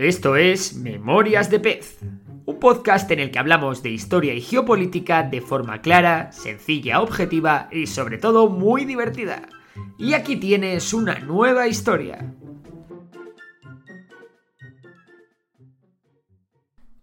[0.00, 1.98] Esto es Memorias de Pez,
[2.46, 7.68] un podcast en el que hablamos de historia y geopolítica de forma clara, sencilla, objetiva
[7.70, 9.42] y sobre todo muy divertida.
[9.98, 12.34] Y aquí tienes una nueva historia.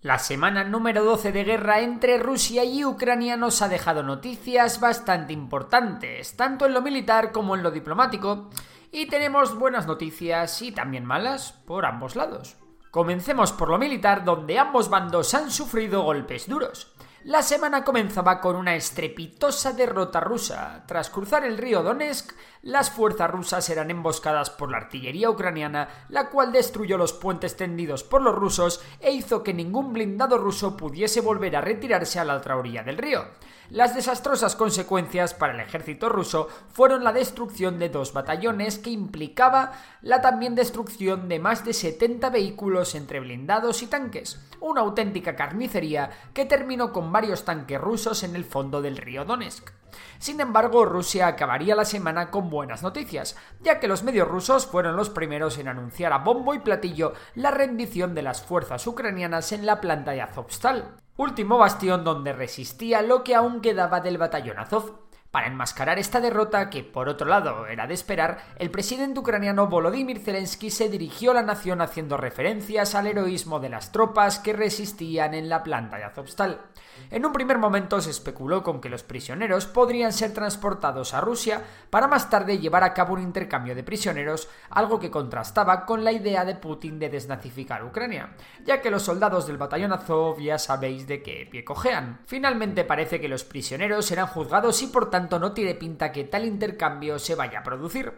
[0.00, 5.34] La semana número 12 de guerra entre Rusia y Ucrania nos ha dejado noticias bastante
[5.34, 8.48] importantes, tanto en lo militar como en lo diplomático,
[8.90, 12.56] y tenemos buenas noticias y también malas por ambos lados.
[12.96, 16.94] Comencemos por lo militar, donde ambos bandos han sufrido golpes duros.
[17.24, 20.82] La semana comenzaba con una estrepitosa derrota rusa.
[20.86, 22.32] Tras cruzar el río Donetsk,
[22.66, 28.02] las fuerzas rusas eran emboscadas por la artillería ucraniana, la cual destruyó los puentes tendidos
[28.02, 32.34] por los rusos e hizo que ningún blindado ruso pudiese volver a retirarse a la
[32.34, 33.24] otra orilla del río.
[33.70, 39.70] Las desastrosas consecuencias para el ejército ruso fueron la destrucción de dos batallones que implicaba
[40.02, 46.10] la también destrucción de más de 70 vehículos entre blindados y tanques, una auténtica carnicería
[46.34, 49.70] que terminó con varios tanques rusos en el fondo del río Donetsk.
[50.18, 54.96] Sin embargo, Rusia acabaría la semana con buenas noticias, ya que los medios rusos fueron
[54.96, 59.66] los primeros en anunciar a bombo y platillo la rendición de las fuerzas ucranianas en
[59.66, 65.05] la planta de Azovstal último bastión donde resistía lo que aún quedaba del batallón Azov.
[65.36, 70.18] Para enmascarar esta derrota, que por otro lado era de esperar, el presidente ucraniano Volodymyr
[70.18, 75.34] Zelensky se dirigió a la nación haciendo referencias al heroísmo de las tropas que resistían
[75.34, 76.62] en la planta de Azovstal.
[77.10, 81.62] En un primer momento se especuló con que los prisioneros podrían ser transportados a Rusia
[81.90, 86.12] para más tarde llevar a cabo un intercambio de prisioneros, algo que contrastaba con la
[86.12, 88.30] idea de Putin de desnazificar Ucrania,
[88.64, 92.20] ya que los soldados del batallón Azov ya sabéis de qué pie cojean.
[92.24, 96.44] Finalmente parece que los prisioneros serán juzgados y por tanto no tiene pinta que tal
[96.44, 98.12] intercambio se vaya a producir.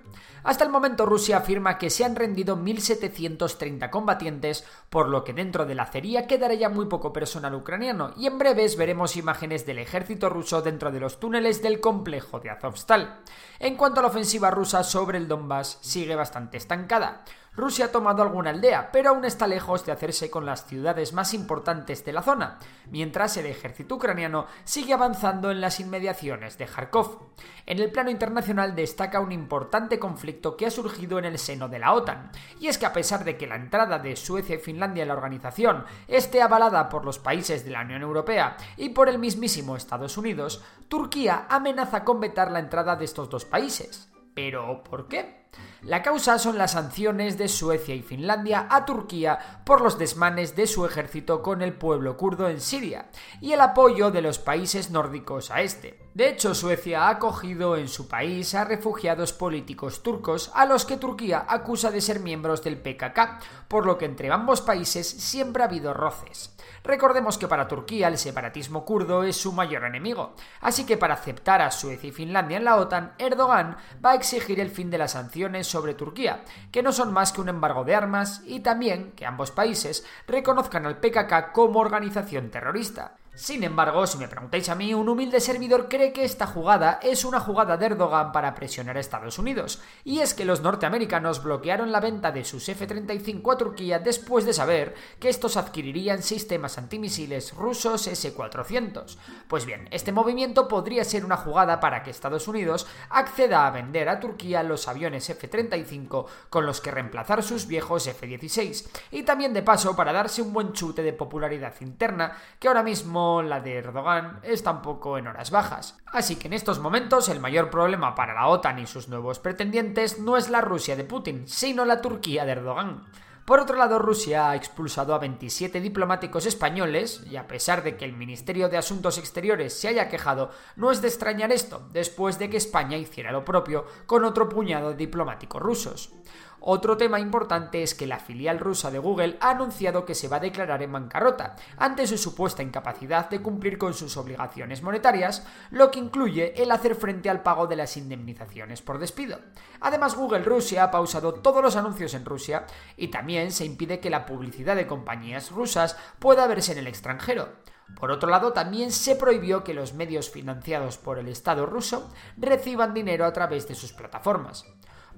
[0.45, 5.67] Hasta el momento Rusia afirma que se han rendido 1.730 combatientes, por lo que dentro
[5.67, 9.79] de la acería quedará ya muy poco personal ucraniano y en breve veremos imágenes del
[9.79, 13.21] ejército ruso dentro de los túneles del complejo de Azovstal.
[13.59, 17.25] En cuanto a la ofensiva rusa sobre el Donbass, sigue bastante estancada.
[17.59, 21.35] Rusia ha tomado alguna aldea, pero aún está lejos de hacerse con las ciudades más
[21.35, 27.19] importantes de la zona, mientras el ejército ucraniano sigue avanzando en las inmediaciones de Kharkov.
[27.67, 31.81] En el plano internacional destaca un importante conflicto que ha surgido en el seno de
[31.81, 32.31] la OTAN,
[32.61, 35.15] y es que a pesar de que la entrada de Suecia y Finlandia en la
[35.15, 40.17] organización esté avalada por los países de la Unión Europea y por el mismísimo Estados
[40.17, 44.09] Unidos, Turquía amenaza con vetar la entrada de estos dos países.
[44.33, 45.48] ¿Pero por qué?
[45.83, 50.67] La causa son las sanciones de Suecia y Finlandia a Turquía por los desmanes de
[50.67, 53.11] su ejército con el pueblo kurdo en Siria
[53.41, 56.01] y el apoyo de los países nórdicos a este.
[56.15, 60.97] De hecho, Suecia ha acogido en su país a refugiados políticos turcos a los que
[60.97, 65.67] Turquía acusa de ser miembros del PKK, por lo que entre ambos países siempre ha
[65.67, 66.57] habido roces.
[66.83, 71.63] Recordemos que para Turquía el separatismo kurdo es su mayor enemigo, así que para aceptar
[71.63, 75.13] a Suecia y Finlandia en la OTAN, Erdogan va a exigir el fin de las
[75.13, 79.26] sanciones sobre Turquía, que no son más que un embargo de armas, y también que
[79.26, 83.16] ambos países reconozcan al PKK como organización terrorista.
[83.38, 87.25] Sin embargo, si me preguntáis a mí, un humilde servidor cree que esta jugada es
[87.25, 91.93] una jugada de Erdogan para presionar a Estados Unidos, y es que los norteamericanos bloquearon
[91.93, 97.54] la venta de sus F-35 a Turquía después de saber que estos adquirirían sistemas antimisiles
[97.54, 99.16] rusos S-400.
[99.47, 104.09] Pues bien, este movimiento podría ser una jugada para que Estados Unidos acceda a vender
[104.09, 109.62] a Turquía los aviones F-35 con los que reemplazar sus viejos F-16, y también de
[109.62, 114.41] paso para darse un buen chute de popularidad interna que ahora mismo la de Erdogan
[114.43, 115.99] está un poco en horas bajas.
[116.07, 120.19] Así que en estos momentos el mayor problema para la OTAN y sus nuevos pretendientes
[120.19, 123.07] no es la Rusia de Putin, sino la Turquía de Erdogan.
[123.49, 128.05] Por otro lado, Rusia ha expulsado a 27 diplomáticos españoles, y a pesar de que
[128.05, 132.51] el Ministerio de Asuntos Exteriores se haya quejado, no es de extrañar esto, después de
[132.51, 136.13] que España hiciera lo propio con otro puñado de diplomáticos rusos.
[136.60, 140.38] Otro tema importante es que la filial rusa de Google ha anunciado que se va
[140.38, 145.90] a declarar en bancarrota ante su supuesta incapacidad de cumplir con sus obligaciones monetarias, lo
[145.90, 149.38] que incluye el hacer frente al pago de las indemnizaciones por despido.
[149.81, 152.66] Además, Google Rusia ha pausado todos los anuncios en Rusia
[152.96, 157.49] y también se impide que la publicidad de compañías rusas pueda verse en el extranjero.
[157.96, 162.94] Por otro lado, también se prohibió que los medios financiados por el Estado ruso reciban
[162.94, 164.66] dinero a través de sus plataformas.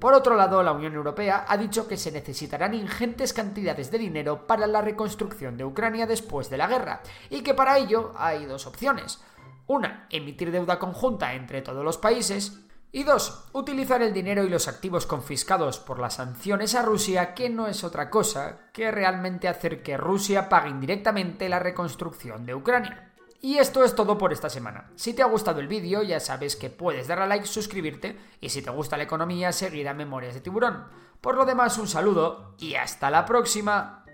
[0.00, 4.46] Por otro lado, la Unión Europea ha dicho que se necesitarán ingentes cantidades de dinero
[4.46, 8.66] para la reconstrucción de Ucrania después de la guerra, y que para ello hay dos
[8.66, 9.20] opciones.
[9.66, 12.60] Una, emitir deuda conjunta entre todos los países,
[12.92, 17.50] y dos, utilizar el dinero y los activos confiscados por las sanciones a Rusia, que
[17.50, 23.09] no es otra cosa que realmente hacer que Rusia pague indirectamente la reconstrucción de Ucrania.
[23.42, 24.90] Y esto es todo por esta semana.
[24.96, 28.50] Si te ha gustado el vídeo, ya sabes que puedes darle a like, suscribirte y
[28.50, 30.84] si te gusta la economía, seguir a Memorias de Tiburón.
[31.20, 34.04] Por lo demás, un saludo y hasta la próxima.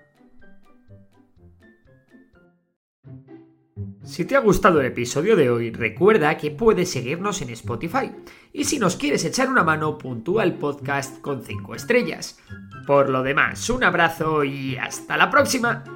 [4.04, 8.12] Si te ha gustado el episodio de hoy, recuerda que puedes seguirnos en Spotify.
[8.52, 12.38] Y si nos quieres echar una mano, puntúa el podcast con 5 estrellas.
[12.86, 15.95] Por lo demás, un abrazo y hasta la próxima.